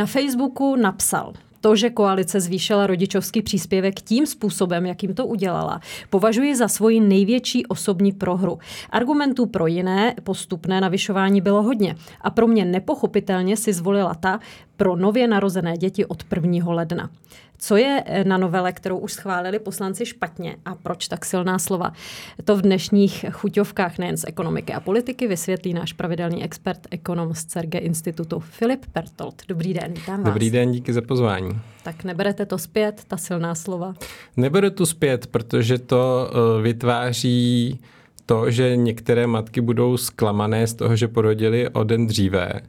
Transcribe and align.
Na 0.00 0.06
Facebooku 0.06 0.76
napsal, 0.76 1.32
to, 1.60 1.76
že 1.76 1.90
koalice 1.90 2.40
zvýšila 2.40 2.86
rodičovský 2.86 3.42
příspěvek 3.42 4.00
tím 4.00 4.26
způsobem, 4.26 4.86
jakým 4.86 5.14
to 5.14 5.26
udělala, 5.26 5.80
považuji 6.10 6.56
za 6.56 6.68
svoji 6.68 7.00
největší 7.00 7.66
osobní 7.66 8.12
prohru. 8.12 8.58
Argumentů 8.90 9.46
pro 9.46 9.66
jiné 9.66 10.14
postupné 10.24 10.80
navyšování 10.80 11.40
bylo 11.40 11.62
hodně 11.62 11.96
a 12.20 12.30
pro 12.30 12.46
mě 12.46 12.64
nepochopitelně 12.64 13.56
si 13.56 13.72
zvolila 13.72 14.14
ta 14.14 14.40
pro 14.80 14.96
nově 14.96 15.28
narozené 15.28 15.76
děti 15.76 16.06
od 16.06 16.24
1. 16.34 16.72
ledna. 16.72 17.10
Co 17.58 17.76
je 17.76 18.02
eh, 18.06 18.24
na 18.24 18.38
novele, 18.38 18.72
kterou 18.72 18.98
už 18.98 19.12
schválili 19.12 19.58
poslanci 19.58 20.06
špatně 20.06 20.56
a 20.64 20.74
proč 20.74 21.08
tak 21.08 21.24
silná 21.24 21.58
slova? 21.58 21.92
To 22.44 22.56
v 22.56 22.62
dnešních 22.62 23.24
chuťovkách 23.30 23.98
nejen 23.98 24.16
z 24.16 24.24
ekonomiky 24.28 24.72
a 24.72 24.80
politiky 24.80 25.28
vysvětlí 25.28 25.74
náš 25.74 25.92
pravidelný 25.92 26.44
expert, 26.44 26.78
ekonom 26.90 27.34
z 27.34 27.44
CERGE 27.44 27.78
institutu 27.78 28.40
Filip 28.40 28.86
Pertolt. 28.92 29.42
Dobrý 29.48 29.74
den, 29.74 29.92
vítám 29.92 30.22
vás. 30.22 30.24
Dobrý 30.24 30.50
den, 30.50 30.72
díky 30.72 30.92
za 30.92 31.00
pozvání. 31.00 31.60
Tak 31.82 32.04
neberete 32.04 32.46
to 32.46 32.58
zpět, 32.58 33.02
ta 33.08 33.16
silná 33.16 33.54
slova? 33.54 33.94
Neberu 34.36 34.70
to 34.70 34.86
zpět, 34.86 35.26
protože 35.26 35.78
to 35.78 36.30
uh, 36.30 36.62
vytváří 36.62 37.80
to, 38.26 38.50
že 38.50 38.76
některé 38.76 39.26
matky 39.26 39.60
budou 39.60 39.96
zklamané 39.96 40.66
z 40.66 40.74
toho, 40.74 40.96
že 40.96 41.08
porodili 41.08 41.68
o 41.68 41.84
den 41.84 42.06
dříve 42.06 42.60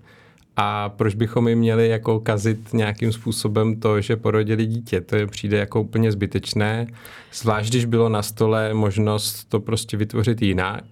a 0.57 0.89
proč 0.89 1.15
bychom 1.15 1.47
jim 1.47 1.59
měli 1.59 1.87
jako 1.89 2.19
kazit 2.19 2.73
nějakým 2.73 3.13
způsobem 3.13 3.79
to, 3.79 4.01
že 4.01 4.15
porodili 4.15 4.65
dítě? 4.65 5.01
To 5.01 5.15
je 5.15 5.27
přijde 5.27 5.57
jako 5.57 5.81
úplně 5.81 6.11
zbytečné, 6.11 6.87
zvlášť 7.33 7.69
když 7.69 7.85
bylo 7.85 8.09
na 8.09 8.21
stole 8.21 8.73
možnost 8.73 9.43
to 9.49 9.59
prostě 9.59 9.97
vytvořit 9.97 10.41
jinak, 10.41 10.83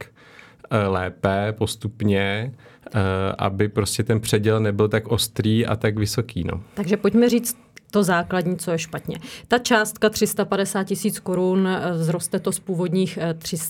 eh, 0.69 0.87
lépe, 0.87 1.53
postupně, 1.57 2.53
eh, 2.87 2.99
aby 3.37 3.69
prostě 3.69 4.03
ten 4.03 4.19
předěl 4.19 4.59
nebyl 4.59 4.87
tak 4.87 5.07
ostrý 5.07 5.65
a 5.65 5.75
tak 5.75 5.97
vysoký. 5.97 6.43
No. 6.43 6.61
Takže 6.73 6.97
pojďme 6.97 7.29
říct 7.29 7.57
to 7.91 8.03
základní, 8.03 8.57
co 8.57 8.71
je 8.71 8.79
špatně. 8.79 9.17
Ta 9.47 9.57
částka 9.57 10.09
350 10.09 10.83
tisíc 10.83 11.19
korun, 11.19 11.67
eh, 11.67 11.97
zroste 11.97 12.39
to 12.39 12.51
z 12.51 12.59
původních 12.59 13.19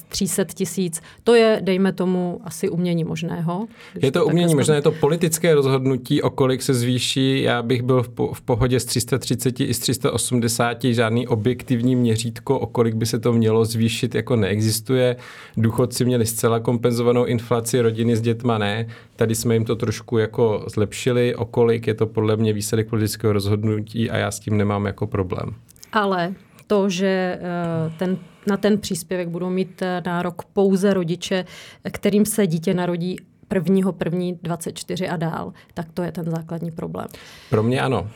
300 0.10 0.42
eh, 0.42 0.46
tisíc, 0.54 1.02
to 1.24 1.36
je, 1.36 1.60
dejme 1.62 1.92
tomu, 1.94 2.42
asi 2.44 2.70
umění 2.70 3.04
možného. 3.04 3.68
Je 4.02 4.12
to, 4.12 4.20
to 4.20 4.26
umění 4.26 4.56
možné, 4.56 4.76
je 4.76 4.82
to 4.82 4.92
politické 4.92 5.56
rozhodnutí, 5.56 6.22
o 6.22 6.30
kolik 6.30 6.62
se 6.62 6.74
zvýší. 6.74 7.42
Já 7.42 7.62
bych 7.62 7.82
byl 7.82 8.04
v, 8.04 8.10
po, 8.10 8.34
v 8.34 8.42
pohodě 8.42 8.80
z 8.80 8.86
330 8.86 9.60
i 9.60 9.74
z 9.74 9.80
380, 9.80 10.84
žádný 10.84 11.28
objektivní 11.28 11.96
měřítko, 11.96 12.60
o 12.60 12.68
kolik 12.68 12.96
by 12.96 13.06
se 13.06 13.20
to 13.20 13.34
mělo 13.34 13.66
zvýšit, 13.66 14.16
jako 14.16 14.36
neexistuje. 14.36 15.16
Důchodci 15.58 16.06
měli 16.06 16.26
zcela 16.26 16.60
kompenzovanou 16.60 17.26
inflaci, 17.26 17.82
rodiny 17.82 18.16
s 18.16 18.22
dětma 18.22 18.58
ne. 18.58 18.88
Tady 19.16 19.36
jsme 19.36 19.54
jim 19.54 19.66
to 19.66 19.76
trošku 19.76 20.18
jako 20.18 20.66
zlepšili, 20.74 21.36
o 21.36 21.46
kolik 21.46 21.88
je 21.88 21.94
to 21.94 22.08
podle 22.08 22.38
mě 22.38 22.54
výsledek 22.54 22.90
politického 22.90 23.34
rozhodnutí 23.34 23.99
a 24.10 24.18
já 24.18 24.32
s 24.32 24.40
tím 24.40 24.58
nemám 24.58 24.86
jako 24.86 25.08
problém. 25.08 25.56
Ale 25.92 26.34
to, 26.68 26.90
že 26.90 27.40
eh, 27.42 27.94
ten, 27.98 28.18
na 28.48 28.58
ten 28.58 28.78
příspěvek 28.78 29.28
budou 29.28 29.50
mít 29.50 29.82
eh, 29.82 30.02
nárok 30.06 30.46
pouze 30.46 30.94
rodiče, 30.94 31.46
kterým 31.92 32.26
se 32.26 32.48
dítě 32.48 32.74
narodí 32.74 33.16
prvního 33.48 33.94
první 33.94 34.40
24 34.44 35.10
a 35.10 35.18
dál, 35.18 35.54
tak 35.74 35.88
to 35.94 36.04
je 36.04 36.12
ten 36.12 36.32
základní 36.32 36.72
problém. 36.72 37.08
Pro 37.50 37.64
mě 37.64 37.82
ano. 37.82 38.10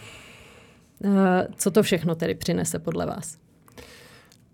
Eh, 1.05 1.47
co 1.57 1.71
to 1.71 1.83
všechno 1.83 2.15
tedy 2.15 2.35
přinese 2.35 2.79
podle 2.79 3.05
vás? 3.05 3.42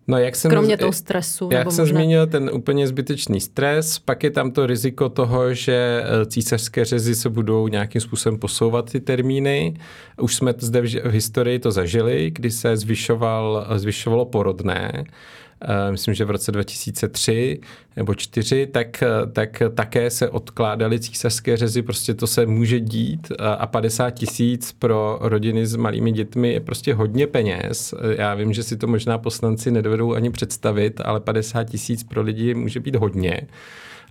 No, 0.09 0.17
jak 0.17 0.35
jsem, 0.35 0.51
Kromě 0.51 0.77
toho 0.77 0.93
stresu. 0.93 1.49
Jak 1.51 1.59
nebo 1.59 1.71
jsem 1.71 1.83
možná... 1.83 1.99
zmínil, 1.99 2.27
ten 2.27 2.49
úplně 2.53 2.87
zbytečný 2.87 3.41
stres, 3.41 3.99
pak 3.99 4.23
je 4.23 4.31
tam 4.31 4.51
to 4.51 4.65
riziko 4.65 5.09
toho, 5.09 5.53
že 5.53 6.03
eh, 6.03 6.25
císařské 6.25 6.85
řezy 6.85 7.15
se 7.15 7.29
budou 7.29 7.67
nějakým 7.67 8.01
způsobem 8.01 8.39
posouvat 8.39 8.91
ty 8.91 8.99
termíny. 8.99 9.73
Už 10.21 10.35
jsme 10.35 10.53
zde 10.57 10.81
v 10.81 11.11
historii 11.11 11.59
to 11.59 11.71
zažili, 11.71 12.31
kdy 12.31 12.51
se 12.51 12.77
zvyšoval, 12.77 13.67
zvyšovalo 13.75 14.25
porodné 14.25 14.91
Eh, 14.93 15.48
myslím, 15.91 16.13
že 16.13 16.25
v 16.25 16.31
roce 16.31 16.51
2003 16.51 17.59
nebo 17.95 18.15
4, 18.15 18.67
tak, 18.67 19.03
eh, 19.03 19.07
tak 19.33 19.63
také 19.75 20.09
se 20.09 20.29
odkládaly 20.29 20.99
císařské 20.99 21.57
řezy, 21.57 21.81
prostě 21.81 22.13
to 22.13 22.27
se 22.27 22.45
může 22.45 22.79
dít 22.79 23.31
a 23.57 23.67
50 23.67 24.09
tisíc 24.09 24.71
pro 24.79 25.17
rodiny 25.21 25.65
s 25.65 25.75
malými 25.75 26.11
dětmi 26.11 26.53
je 26.53 26.59
prostě 26.59 26.93
hodně 26.93 27.27
peněz. 27.27 27.93
Já 28.17 28.33
vím, 28.33 28.53
že 28.53 28.63
si 28.63 28.77
to 28.77 28.87
možná 28.87 29.17
poslanci 29.17 29.71
nedovedou 29.71 30.13
ani 30.13 30.29
představit, 30.29 31.01
ale 31.05 31.19
50 31.19 31.63
tisíc 31.63 32.03
pro 32.03 32.21
lidi 32.21 32.53
může 32.53 32.79
být 32.79 32.95
hodně 32.95 33.41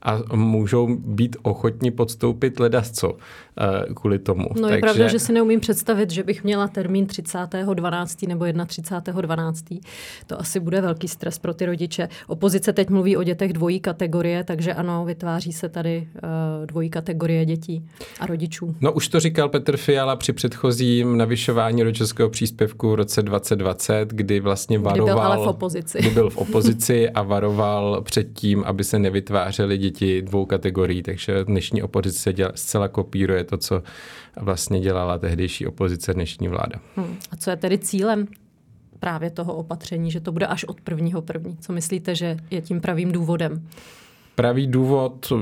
a 0.02 0.36
můžou 0.36 0.96
být 0.96 1.36
ochotni 1.42 1.90
podstoupit 1.90 2.60
ledasco 2.60 3.12
uh, 3.12 3.94
kvůli 3.94 4.18
tomu. 4.18 4.44
No 4.54 4.60
Takže... 4.60 4.74
je 4.74 4.80
pravda, 4.80 5.08
že 5.08 5.18
si 5.18 5.32
neumím 5.32 5.60
představit, 5.60 6.10
že 6.10 6.22
bych 6.22 6.44
měla 6.44 6.68
termín 6.68 7.04
30.12. 7.04 8.28
nebo 8.28 8.44
31.12. 8.44 9.80
To 10.26 10.40
asi 10.40 10.60
bude 10.60 10.80
velký 10.80 11.08
stres 11.08 11.38
pro 11.38 11.54
ty 11.54 11.66
rodiče. 11.66 12.08
Opozice 12.26 12.72
teď 12.72 12.90
mluví 12.90 13.16
o 13.16 13.22
dětech 13.22 13.52
dvojí 13.52 13.80
kategorie, 13.80 14.44
takže 14.44 14.74
ano, 14.74 15.04
vytváří 15.04 15.52
se 15.52 15.68
tady 15.68 16.08
uh, 16.14 16.66
dvojí 16.66 16.90
kategorie 16.90 17.44
dětí 17.44 17.88
a 18.20 18.26
rodičů. 18.26 18.74
No 18.80 18.92
už 18.92 19.08
to 19.08 19.20
říkal 19.20 19.48
Petr 19.48 19.76
Fiala 19.76 20.16
při 20.16 20.32
předchozím 20.32 21.16
navyšování 21.16 21.82
rodičovského 21.82 22.30
příspěvku 22.30 22.90
v 22.90 22.94
roce 22.94 23.22
2020, 23.22 24.08
kdy 24.08 24.40
vlastně 24.40 24.78
varoval... 24.78 25.06
Kdy 25.06 25.14
byl 25.14 25.22
ale 25.22 25.36
v 25.36 25.48
opozici. 25.48 25.98
Kdy 25.98 26.10
byl 26.10 26.30
v 26.30 26.36
opozici 26.48 27.10
a 27.10 27.22
varoval 27.22 28.02
před 28.02 28.32
tím, 28.32 28.64
aby 28.66 28.84
se 28.84 28.98
nevytvářely 28.98 29.78
děti 29.90 30.22
dvou 30.22 30.46
kategorií, 30.46 31.02
takže 31.02 31.44
dnešní 31.44 31.82
opozice 31.82 32.32
děla, 32.32 32.52
zcela 32.54 32.88
kopíruje 32.88 33.44
to, 33.44 33.56
co 33.56 33.82
vlastně 34.40 34.80
dělala 34.80 35.18
tehdejší 35.18 35.66
opozice, 35.66 36.14
dnešní 36.14 36.48
vláda. 36.48 36.80
Hmm. 36.96 37.16
A 37.30 37.36
co 37.36 37.50
je 37.50 37.56
tedy 37.56 37.78
cílem 37.78 38.26
právě 39.00 39.30
toho 39.30 39.54
opatření, 39.54 40.10
že 40.10 40.20
to 40.20 40.32
bude 40.32 40.46
až 40.46 40.64
od 40.64 40.80
prvního 40.80 41.22
první? 41.22 41.56
Co 41.56 41.72
myslíte, 41.72 42.14
že 42.14 42.36
je 42.50 42.60
tím 42.60 42.80
pravým 42.80 43.12
důvodem? 43.12 43.68
Pravý 44.34 44.66
důvod 44.66 45.32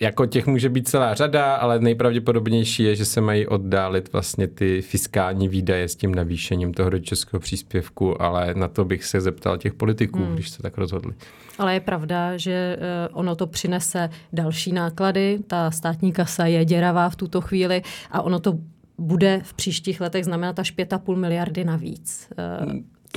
jako 0.00 0.26
těch 0.26 0.46
může 0.46 0.68
být 0.68 0.88
celá 0.88 1.14
řada, 1.14 1.54
ale 1.54 1.80
nejpravděpodobnější 1.80 2.82
je, 2.82 2.96
že 2.96 3.04
se 3.04 3.20
mají 3.20 3.46
oddálit 3.46 4.12
vlastně 4.12 4.46
ty 4.46 4.82
fiskální 4.82 5.48
výdaje 5.48 5.88
s 5.88 5.96
tím 5.96 6.14
navýšením 6.14 6.74
toho 6.74 6.90
rodičovského 6.90 7.40
příspěvku, 7.40 8.22
ale 8.22 8.54
na 8.54 8.68
to 8.68 8.84
bych 8.84 9.04
se 9.04 9.20
zeptal 9.20 9.58
těch 9.58 9.74
politiků, 9.74 10.18
hmm. 10.18 10.34
když 10.34 10.48
se 10.48 10.62
tak 10.62 10.78
rozhodli. 10.78 11.14
Ale 11.58 11.74
je 11.74 11.80
pravda, 11.80 12.36
že 12.36 12.76
eh, 12.80 13.08
ono 13.08 13.36
to 13.36 13.46
přinese 13.46 14.10
další 14.32 14.72
náklady. 14.72 15.38
Ta 15.46 15.70
státní 15.70 16.12
kasa 16.12 16.46
je 16.46 16.64
děravá 16.64 17.08
v 17.08 17.16
tuto 17.16 17.40
chvíli 17.40 17.82
a 18.10 18.22
ono 18.22 18.38
to 18.38 18.58
bude 18.98 19.40
v 19.44 19.54
příštích 19.54 20.00
letech 20.00 20.24
znamenat 20.24 20.58
až 20.58 20.76
5,5 20.76 21.16
miliardy 21.16 21.64
navíc. 21.64 22.28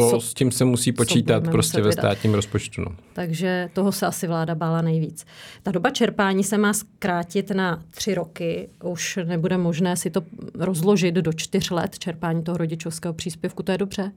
To 0.09 0.19
co, 0.19 0.27
s 0.27 0.33
tím 0.33 0.51
se 0.51 0.65
musí 0.65 0.91
počítat 0.91 1.43
prostě 1.43 1.81
ve 1.81 1.91
státním 1.91 2.33
rozpočtu. 2.33 2.81
No. 2.81 2.95
Takže 3.13 3.69
toho 3.73 3.91
se 3.91 4.05
asi 4.05 4.27
vláda 4.27 4.55
bála 4.55 4.81
nejvíc. 4.81 5.25
Ta 5.63 5.71
doba 5.71 5.89
čerpání 5.89 6.43
se 6.43 6.57
má 6.57 6.73
zkrátit 6.73 7.51
na 7.51 7.83
tři 7.91 8.15
roky. 8.15 8.69
Už 8.83 9.19
nebude 9.23 9.57
možné 9.57 9.97
si 9.97 10.09
to 10.09 10.21
rozložit 10.55 11.15
do 11.15 11.33
čtyř 11.33 11.69
let 11.69 11.99
čerpání 11.99 12.43
toho 12.43 12.57
rodičovského 12.57 13.13
příspěvku. 13.13 13.63
To 13.63 13.71
je 13.71 13.77
dobře? 13.77 14.11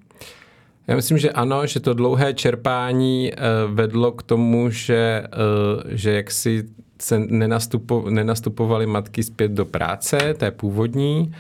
Já 0.87 0.97
myslím, 0.97 1.19
že 1.19 1.31
ano, 1.31 1.67
že 1.67 1.81
to 1.81 1.95
dlouhé 1.95 2.35
čerpání 2.35 3.33
uh, 3.33 3.75
vedlo 3.75 4.13
k 4.13 4.23
tomu, 4.23 4.71
že, 4.71 5.23
uh, 5.25 5.91
že 5.91 6.13
jaksi 6.13 6.65
se 7.03 7.19
nenastupo, 7.19 8.11
nenastupovaly 8.11 8.87
matky 8.87 9.23
zpět 9.23 9.53
do 9.53 9.65
práce, 9.65 10.35
té 10.39 10.51
původní. 10.51 11.19
Uh, 11.29 11.35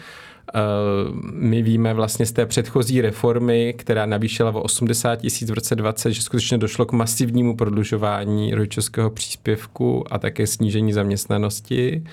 my 1.32 1.62
víme 1.62 1.94
vlastně 1.94 2.26
z 2.26 2.32
té 2.32 2.46
předchozí 2.46 3.00
reformy, 3.00 3.74
která 3.78 4.06
navýšila 4.06 4.50
o 4.50 4.62
80 4.62 5.16
tisíc 5.16 5.50
v 5.50 5.54
roce 5.54 5.76
20, 5.76 6.12
že 6.12 6.22
skutečně 6.22 6.58
došlo 6.58 6.86
k 6.86 6.92
masivnímu 6.92 7.56
prodlužování 7.56 8.54
rodičovského 8.54 9.10
příspěvku 9.10 10.04
a 10.10 10.18
také 10.18 10.46
snížení 10.46 10.92
zaměstnanosti 10.92 12.04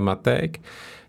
matek. 0.00 0.60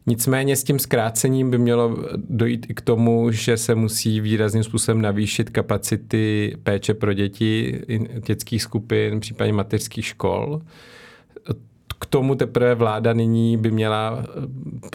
Nicméně 0.05 0.55
s 0.55 0.63
tím 0.63 0.79
zkrácením 0.79 1.51
by 1.51 1.57
mělo 1.57 1.97
dojít 2.29 2.65
i 2.69 2.73
k 2.73 2.81
tomu, 2.81 3.31
že 3.31 3.57
se 3.57 3.75
musí 3.75 4.19
výrazným 4.19 4.63
způsobem 4.63 5.01
navýšit 5.01 5.49
kapacity 5.49 6.55
péče 6.63 6.93
pro 6.93 7.13
děti, 7.13 7.81
dětských 8.27 8.61
skupin, 8.61 9.19
případně 9.19 9.53
mateřských 9.53 10.05
škol. 10.05 10.61
K 10.61 11.02
tomu 12.13 12.35
teprve 12.35 12.75
vláda 12.75 13.13
nyní 13.13 13.57
by 13.57 13.71
měla 13.71 14.23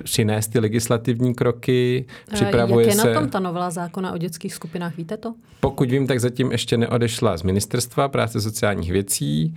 přinést 0.05 0.49
ty 0.49 0.59
legislativní 0.59 1.35
kroky. 1.35 2.07
Připravuje 2.33 2.87
Jak 2.87 2.95
je 2.95 3.01
se... 3.01 3.09
na 3.09 3.21
tom 3.21 3.31
ta 3.31 3.41
novela 3.41 3.71
zákona 3.71 4.13
o 4.13 4.19
dětských 4.19 4.55
skupinách, 4.55 4.97
víte 4.97 5.17
to? 5.17 5.35
Pokud 5.61 5.91
vím, 5.91 6.07
tak 6.07 6.21
zatím 6.21 6.53
ještě 6.53 6.77
neodešla 6.77 7.37
z 7.37 7.43
ministerstva 7.43 8.09
práce 8.09 8.41
sociálních 8.41 8.93
věcí. 8.93 9.55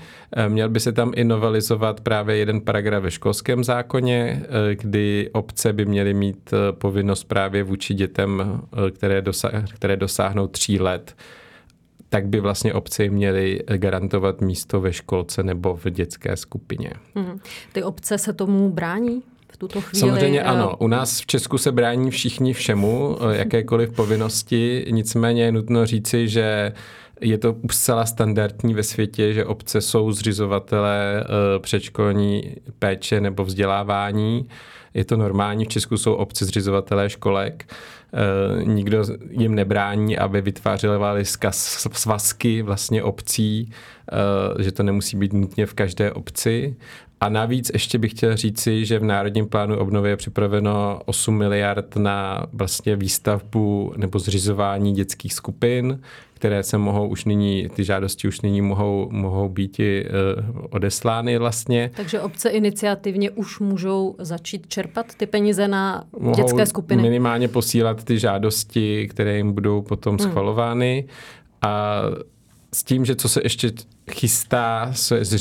Měl 0.48 0.70
by 0.70 0.80
se 0.80 0.92
tam 0.92 1.12
i 1.16 1.24
novelizovat 1.24 2.02
právě 2.02 2.38
jeden 2.38 2.62
paragraf 2.62 3.04
ve 3.04 3.12
školském 3.12 3.64
zákoně, 3.64 4.44
kdy 4.74 5.30
obce 5.34 5.74
by 5.74 5.86
měly 5.86 6.14
mít 6.14 6.54
povinnost 6.72 7.24
právě 7.24 7.64
vůči 7.64 7.94
dětem, 7.94 8.62
které, 8.92 9.22
dosa- 9.22 9.66
které 9.74 9.98
dosáhnou 9.98 10.48
tří 10.48 10.80
let, 10.80 11.16
tak 12.14 12.28
by 12.28 12.40
vlastně 12.40 12.74
obce 12.74 13.10
měly 13.10 13.60
garantovat 13.78 14.42
místo 14.42 14.82
ve 14.82 14.94
školce 14.94 15.44
nebo 15.44 15.76
v 15.76 15.90
dětské 15.90 16.38
skupině. 16.38 16.92
Hmm. 17.16 17.40
Ty 17.74 17.84
obce 17.84 18.18
se 18.18 18.34
tomu 18.34 18.70
brání? 18.70 19.24
v 19.54 19.58
tuto 19.58 19.82
chvíli. 19.82 20.00
Samozřejmě 20.00 20.44
ano. 20.44 20.76
U 20.80 20.88
nás 20.88 21.22
v 21.22 21.26
Česku 21.26 21.58
se 21.58 21.72
brání 21.72 22.12
všichni 22.12 22.54
všemu, 22.54 23.18
jakékoliv 23.32 23.92
povinnosti. 23.92 24.86
Nicméně 24.92 25.44
je 25.44 25.52
nutno 25.52 25.86
říci, 25.86 26.28
že 26.28 26.72
je 27.22 27.38
to 27.38 27.56
zcela 27.72 28.06
standardní 28.06 28.74
ve 28.74 28.84
světě, 28.84 29.34
že 29.34 29.46
obce 29.46 29.82
jsou 29.82 30.12
zřizovatelé 30.12 31.24
eh, 31.24 31.60
předškolní 31.60 32.56
péče 32.80 33.22
nebo 33.22 33.46
vzdělávání. 33.46 34.48
Je 34.94 35.06
to 35.06 35.18
normální, 35.18 35.66
v 35.66 35.68
Česku 35.68 35.98
jsou 35.98 36.14
obce 36.14 36.46
zřizovatelé 36.46 37.10
školek. 37.10 37.74
Eh, 38.14 38.64
nikdo 38.66 39.04
jim 39.30 39.56
nebrání, 39.56 40.18
aby 40.18 40.42
vytvářeli 40.42 41.26
svazky 41.92 42.62
vlastně 42.62 43.04
obcí, 43.04 43.72
eh, 44.12 44.64
že 44.64 44.72
to 44.72 44.84
nemusí 44.84 45.18
být 45.18 45.34
nutně 45.34 45.66
v 45.66 45.74
každé 45.74 46.12
obci. 46.12 46.76
A 47.22 47.30
navíc 47.30 47.72
ještě 47.74 47.98
bych 47.98 48.12
chtěl 48.12 48.38
říci, 48.38 48.86
že 48.86 49.00
v 49.00 49.04
Národním 49.04 49.48
plánu 49.48 49.78
obnovy 49.78 50.10
je 50.10 50.18
připraveno 50.18 51.02
8 51.06 51.38
miliard 51.38 51.96
na 51.96 52.46
vlastně 52.54 52.96
výstavbu 52.96 53.94
nebo 53.98 54.20
zřizování 54.20 54.94
dětských 54.94 55.34
skupin, 55.34 56.00
které 56.34 56.64
se 56.64 56.78
mohou 56.78 57.08
už 57.08 57.26
nyní, 57.26 57.70
ty 57.76 57.84
žádosti 57.84 58.28
už 58.28 58.42
nyní 58.42 58.62
mohou, 58.62 59.08
mohou 59.12 59.50
být 59.50 59.80
i 59.80 60.06
uh, 60.06 60.66
odeslány 60.70 61.38
vlastně. 61.38 61.92
Takže 61.96 62.20
obce 62.20 62.50
iniciativně 62.50 63.32
už 63.32 63.60
můžou 63.60 64.16
začít 64.20 64.68
čerpat 64.68 65.06
ty 65.16 65.26
peníze 65.26 65.68
na 65.68 66.04
mohou 66.20 66.36
dětské 66.36 66.66
skupiny? 66.66 67.02
minimálně 67.02 67.48
posílat 67.48 68.04
ty 68.04 68.20
žádosti, 68.20 69.08
které 69.08 69.38
jim 69.38 69.54
budou 69.54 69.82
potom 69.82 70.18
hmm. 70.18 70.30
schvalovány. 70.30 71.06
A 71.62 72.02
s 72.74 72.84
tím, 72.84 73.06
že 73.06 73.16
co 73.16 73.30
se 73.30 73.42
ještě 73.44 73.72
chystá, 74.12 74.94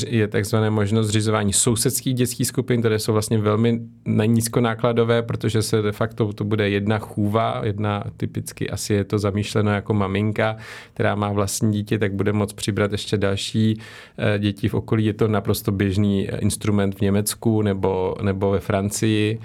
je 0.07 0.27
takzvané 0.27 0.69
možnost 0.69 1.07
zřizování 1.07 1.53
sousedských 1.53 2.13
dětských 2.13 2.47
skupin, 2.47 2.79
které 2.79 2.99
jsou 2.99 3.13
vlastně 3.13 3.37
velmi 3.37 3.81
nízkonákladové, 4.25 5.21
protože 5.21 5.61
se 5.61 5.81
de 5.81 5.91
facto 5.91 6.33
to 6.33 6.43
bude 6.43 6.69
jedna 6.69 6.99
chůva, 6.99 7.61
jedna 7.63 8.03
typicky 8.17 8.69
asi 8.69 8.93
je 8.93 9.03
to 9.03 9.19
zamýšleno 9.19 9.71
jako 9.71 9.93
maminka, 9.93 10.57
která 10.93 11.15
má 11.15 11.31
vlastní 11.31 11.71
dítě, 11.71 11.99
tak 11.99 12.13
bude 12.13 12.33
moct 12.33 12.53
přibrat 12.53 12.91
ještě 12.91 13.17
další 13.17 13.81
eh, 14.17 14.39
děti 14.39 14.69
v 14.69 14.73
okolí. 14.73 15.05
Je 15.05 15.13
to 15.13 15.27
naprosto 15.27 15.71
běžný 15.71 16.27
instrument 16.39 16.95
v 16.95 17.01
Německu 17.01 17.61
nebo, 17.61 18.15
nebo 18.21 18.51
ve 18.51 18.59
Francii. 18.59 19.39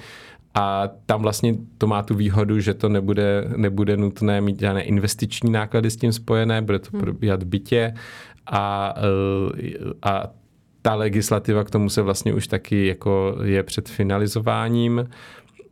A 0.58 0.88
tam 1.06 1.22
vlastně 1.22 1.54
to 1.78 1.86
má 1.86 2.02
tu 2.02 2.14
výhodu, 2.14 2.60
že 2.60 2.74
to 2.74 2.88
nebude, 2.88 3.44
nebude 3.56 3.96
nutné 3.96 4.40
mít 4.40 4.60
žádné 4.60 4.82
investiční 4.82 5.52
náklady 5.52 5.90
s 5.90 5.96
tím 5.96 6.12
spojené, 6.12 6.62
bude 6.62 6.78
to 6.78 6.88
hmm. 6.92 7.00
probíhat 7.00 7.44
bytě 7.44 7.94
a, 8.46 8.94
a 10.02 10.26
ta 10.82 10.94
legislativa 10.94 11.64
k 11.64 11.70
tomu 11.70 11.88
se 11.88 12.02
vlastně 12.02 12.34
už 12.34 12.46
taky 12.46 12.86
jako 12.86 13.36
je 13.42 13.62
před 13.62 13.88
finalizováním. 13.88 15.08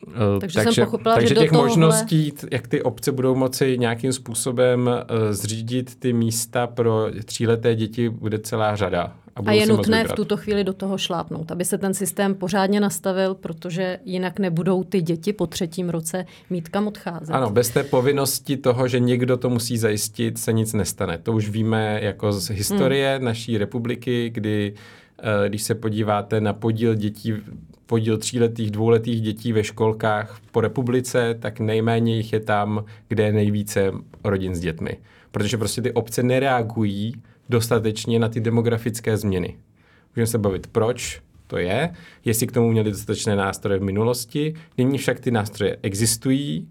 Eh, 0.08 0.40
takže, 0.40 0.54
takže 0.54 0.72
jsem 0.72 0.84
pochopila, 0.84 1.14
takže 1.14 1.28
že 1.28 1.34
těch 1.34 1.50
tohohle... 1.50 1.68
možností, 1.68 2.32
jak 2.50 2.68
ty 2.68 2.82
obce 2.82 3.12
budou 3.12 3.34
moci 3.34 3.78
nějakým 3.78 4.12
způsobem 4.12 4.90
eh, 4.90 5.34
zřídit 5.34 5.94
ty 5.94 6.12
místa 6.12 6.66
pro 6.66 7.06
tříleté 7.24 7.74
děti, 7.74 8.08
bude 8.08 8.38
celá 8.38 8.76
řada. 8.76 9.12
A, 9.36 9.40
a 9.46 9.52
je 9.52 9.66
nutné 9.66 10.04
v 10.04 10.12
tuto 10.12 10.36
chvíli 10.36 10.64
do 10.64 10.72
toho 10.72 10.98
šlápnout, 10.98 11.52
aby 11.52 11.64
se 11.64 11.78
ten 11.78 11.94
systém 11.94 12.34
pořádně 12.34 12.80
nastavil, 12.80 13.34
protože 13.34 13.98
jinak 14.04 14.38
nebudou 14.38 14.84
ty 14.84 15.02
děti 15.02 15.32
po 15.32 15.46
třetím 15.46 15.90
roce 15.90 16.26
mít 16.50 16.68
kam 16.68 16.86
odcházet. 16.86 17.34
Ano, 17.34 17.50
bez 17.50 17.70
té 17.70 17.84
povinnosti 17.84 18.56
toho, 18.56 18.88
že 18.88 19.00
někdo 19.00 19.36
to 19.36 19.50
musí 19.50 19.78
zajistit, 19.78 20.38
se 20.38 20.52
nic 20.52 20.72
nestane. 20.72 21.18
To 21.18 21.32
už 21.32 21.48
víme 21.48 21.98
jako 22.02 22.32
z 22.32 22.50
historie 22.50 23.16
hmm. 23.16 23.24
naší 23.24 23.58
republiky, 23.58 24.30
kdy 24.30 24.74
když 25.48 25.62
se 25.62 25.74
podíváte 25.74 26.40
na 26.40 26.52
podíl 26.52 26.94
dětí 26.94 27.34
podíl 27.86 28.18
tříletých, 28.18 28.70
dvouletých 28.70 29.20
dětí 29.20 29.52
ve 29.52 29.64
školkách 29.64 30.40
po 30.52 30.60
republice, 30.60 31.36
tak 31.40 31.60
nejméně 31.60 32.16
jich 32.16 32.32
je 32.32 32.40
tam, 32.40 32.84
kde 33.08 33.24
je 33.24 33.32
nejvíce 33.32 33.92
rodin 34.24 34.54
s 34.54 34.60
dětmi. 34.60 34.96
Protože 35.30 35.56
prostě 35.56 35.82
ty 35.82 35.92
obce 35.92 36.22
nereagují 36.22 37.14
dostatečně 37.48 38.18
na 38.18 38.28
ty 38.28 38.40
demografické 38.40 39.16
změny. 39.16 39.56
Můžeme 40.16 40.26
se 40.26 40.38
bavit, 40.38 40.66
proč 40.66 41.22
to 41.46 41.58
je, 41.58 41.94
jestli 42.24 42.46
k 42.46 42.52
tomu 42.52 42.70
měli 42.70 42.90
dostatečné 42.90 43.36
nástroje 43.36 43.78
v 43.78 43.82
minulosti. 43.82 44.54
Nyní 44.78 44.98
však 44.98 45.20
ty 45.20 45.30
nástroje 45.30 45.76
existují 45.82 46.68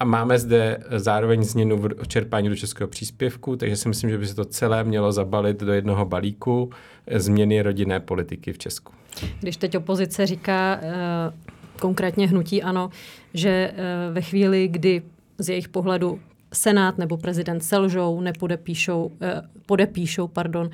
a 0.00 0.04
máme 0.04 0.38
zde 0.38 0.84
zároveň 0.96 1.42
změnu 1.42 1.76
v 1.76 2.08
čerpání 2.08 2.48
do 2.48 2.56
českého 2.56 2.88
příspěvku, 2.88 3.56
takže 3.56 3.76
si 3.76 3.88
myslím, 3.88 4.10
že 4.10 4.18
by 4.18 4.26
se 4.26 4.34
to 4.34 4.44
celé 4.44 4.84
mělo 4.84 5.12
zabalit 5.12 5.60
do 5.60 5.72
jednoho 5.72 6.04
balíku 6.04 6.70
změny 7.16 7.62
rodinné 7.62 8.00
politiky 8.00 8.52
v 8.52 8.58
Česku. 8.58 8.92
Když 9.40 9.56
teď 9.56 9.76
opozice 9.76 10.26
říká 10.26 10.80
eh, 10.82 10.92
konkrétně 11.80 12.28
hnutí 12.28 12.62
ano, 12.62 12.90
že 13.34 13.48
eh, 13.48 14.12
ve 14.12 14.20
chvíli, 14.20 14.68
kdy 14.68 15.02
z 15.38 15.48
jejich 15.48 15.68
pohledu 15.68 16.20
Senát 16.52 16.98
nebo 16.98 17.16
prezident 17.16 17.60
selžou, 17.60 18.20
nepodepíšou, 18.20 19.10
eh, 19.20 19.42
podepíšou 19.66 20.28
pardon, 20.28 20.70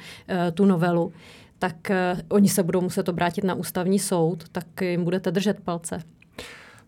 tu 0.54 0.64
novelu, 0.64 1.12
tak 1.58 1.90
oni 2.28 2.48
se 2.48 2.62
budou 2.62 2.80
muset 2.80 3.08
obrátit 3.08 3.44
na 3.44 3.54
ústavní 3.54 3.98
soud, 3.98 4.48
tak 4.52 4.66
jim 4.82 5.04
budete 5.04 5.30
držet 5.30 5.60
palce. 5.60 6.02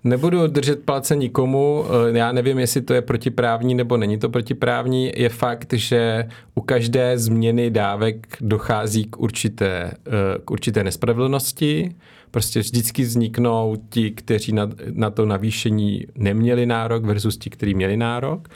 Nebudu 0.04 0.46
držet 0.46 0.84
palce 0.84 1.16
nikomu, 1.16 1.84
eh, 1.84 2.19
já 2.19 2.32
nevím, 2.32 2.58
jestli 2.58 2.82
to 2.82 2.94
je 2.94 3.02
protiprávní 3.02 3.75
nebo 3.75 3.96
není 3.96 4.19
to 4.19 4.28
protiprávní. 4.28 5.12
Je 5.16 5.28
fakt, 5.28 5.72
že 5.72 6.28
u 6.54 6.60
každé 6.60 7.19
změny 7.19 7.70
dávek 7.70 8.26
dochází 8.40 9.04
k 9.04 9.19
určité, 9.19 9.90
eh, 10.06 10.38
k 10.44 10.50
určité 10.50 10.84
nespravedlnosti. 10.84 11.94
Prostě 12.31 12.60
vždycky 12.60 13.02
vzniknou 13.02 13.76
ti, 13.90 14.10
kteří 14.10 14.52
na, 14.52 14.69
na 14.93 15.10
to 15.10 15.26
navýšení 15.26 16.06
neměli 16.14 16.66
nárok 16.66 17.04
versus 17.04 17.37
ti, 17.37 17.50
kteří 17.50 17.75
měli 17.75 17.97
nárok. 17.97 18.49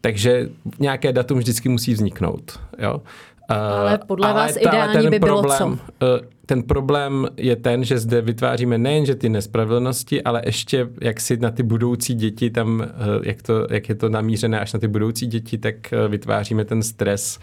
Takže 0.00 0.48
nějaké 0.78 1.12
datum 1.12 1.38
vždycky 1.38 1.68
musí 1.68 1.94
vzniknout. 1.94 2.60
Jo? 2.78 3.02
Ale 3.48 3.98
podle 4.06 4.28
ale 4.28 4.40
vás 4.40 4.54
ta, 4.54 4.60
ideální 4.60 5.10
by 5.10 5.18
bylo 5.18 5.42
problém, 5.42 5.78
co? 5.98 6.33
Eh, 6.44 6.46
ten 6.46 6.62
problém 6.62 7.28
je 7.36 7.56
ten, 7.56 7.84
že 7.84 7.98
zde 7.98 8.20
vytváříme 8.20 8.78
nejenže 8.78 9.14
ty 9.14 9.28
nespravedlnosti, 9.28 10.22
ale 10.22 10.42
ještě 10.46 10.88
jak 11.00 11.20
si 11.20 11.36
na 11.36 11.50
ty 11.50 11.62
budoucí 11.62 12.14
děti 12.14 12.50
tam, 12.50 12.82
eh, 12.82 12.88
jak, 13.22 13.42
to, 13.42 13.66
jak 13.70 13.88
je 13.88 13.94
to 13.94 14.08
namířené 14.08 14.60
až 14.60 14.72
na 14.72 14.80
ty 14.80 14.88
budoucí 14.88 15.26
děti, 15.26 15.58
tak 15.58 15.92
eh, 15.92 16.08
vytváříme 16.08 16.64
ten 16.64 16.82
stres, 16.82 17.38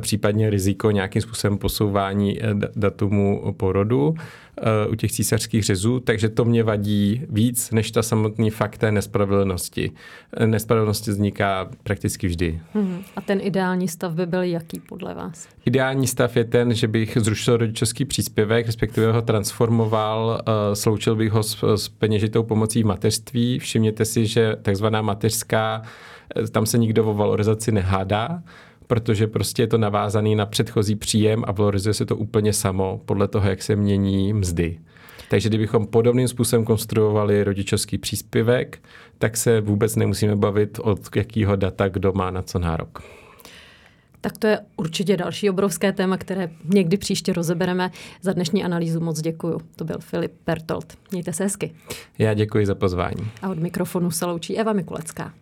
případně 0.00 0.50
riziko 0.50 0.90
nějakým 0.90 1.22
způsobem 1.22 1.58
posouvání 1.58 2.38
datumu 2.76 3.54
porodu. 3.56 4.14
Eh, 4.62 4.88
u 4.88 4.94
těch 4.94 5.12
císařských 5.12 5.64
řezů, 5.64 6.00
takže 6.00 6.28
to 6.28 6.44
mě 6.44 6.62
vadí 6.62 7.22
víc 7.28 7.70
než 7.70 7.90
ta 7.90 8.02
samotný 8.02 8.50
fakt 8.50 8.78
té 8.78 8.92
nespravedlnosti. 8.92 9.92
Eh, 10.36 10.46
nespravedlnosti 10.46 11.10
vzniká 11.10 11.68
prakticky 11.82 12.26
vždy. 12.26 12.60
Hmm. 12.74 13.02
A 13.16 13.20
ten 13.20 13.40
ideální 13.42 13.88
stav 13.88 14.12
by 14.12 14.26
byl 14.26 14.42
jaký 14.42 14.80
podle 14.80 15.14
vás? 15.14 15.48
Ideální 15.64 16.06
stav 16.06 16.36
je 16.36 16.44
ten, 16.44 16.74
že 16.74 16.88
bych 16.88 17.18
zrušil 17.20 17.56
rodičovský 17.56 18.04
příspěvek, 18.04 18.66
respektive 18.66 19.12
ho 19.12 19.22
transformoval, 19.22 20.42
uh, 20.48 20.74
sloučil 20.74 21.16
bych 21.16 21.32
ho 21.32 21.42
s, 21.42 21.76
s 21.76 21.88
peněžitou 21.88 22.42
pomocí 22.42 22.82
v 22.82 22.86
mateřství. 22.86 23.58
Všimněte 23.58 24.04
si, 24.04 24.26
že 24.26 24.56
takzvaná 24.62 25.02
mateřská, 25.02 25.82
tam 26.50 26.66
se 26.66 26.78
nikdo 26.78 27.04
o 27.04 27.14
valorizaci 27.14 27.72
nehádá, 27.72 28.42
protože 28.86 29.26
prostě 29.26 29.62
je 29.62 29.66
to 29.66 29.78
navázaný 29.78 30.34
na 30.34 30.46
předchozí 30.46 30.96
příjem 30.96 31.44
a 31.46 31.52
valorizuje 31.52 31.94
se 31.94 32.06
to 32.06 32.16
úplně 32.16 32.52
samo 32.52 33.00
podle 33.04 33.28
toho, 33.28 33.48
jak 33.48 33.62
se 33.62 33.76
mění 33.76 34.32
mzdy. 34.32 34.78
Takže 35.30 35.48
kdybychom 35.48 35.86
podobným 35.86 36.28
způsobem 36.28 36.64
konstruovali 36.64 37.44
rodičovský 37.44 37.98
příspěvek, 37.98 38.78
tak 39.18 39.36
se 39.36 39.60
vůbec 39.60 39.96
nemusíme 39.96 40.36
bavit 40.36 40.78
od 40.82 41.16
jakého 41.16 41.56
data 41.56 41.88
kdo 41.88 42.12
má 42.12 42.30
na 42.30 42.42
co 42.42 42.58
nárok. 42.58 43.02
Tak 44.20 44.38
to 44.38 44.46
je 44.46 44.60
určitě 44.76 45.16
další 45.16 45.50
obrovské 45.50 45.92
téma, 45.92 46.16
které 46.16 46.50
někdy 46.64 46.96
příště 46.96 47.32
rozebereme. 47.32 47.90
Za 48.22 48.32
dnešní 48.32 48.64
analýzu 48.64 49.00
moc 49.00 49.20
děkuju. 49.20 49.60
To 49.76 49.84
byl 49.84 49.96
Filip 50.00 50.32
Pertolt. 50.44 50.98
Mějte 51.10 51.32
se 51.32 51.44
hezky. 51.44 51.74
Já 52.18 52.34
děkuji 52.34 52.66
za 52.66 52.74
pozvání. 52.74 53.30
A 53.42 53.48
od 53.48 53.58
mikrofonu 53.58 54.10
se 54.10 54.26
loučí 54.26 54.58
Eva 54.58 54.72
Mikulecká. 54.72 55.32